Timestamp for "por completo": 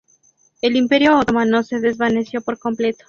2.41-2.97